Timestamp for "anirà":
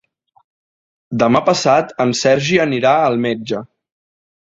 2.67-2.99